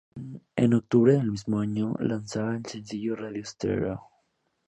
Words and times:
En 0.55 0.73
octubre 0.73 1.13
del 1.15 1.29
mismo 1.31 1.59
año 1.59 1.93
lanzan 1.99 2.55
el 2.65 2.65
sencillo 2.65 3.15
"Radio 3.15 3.45
Stereo". 3.45 4.01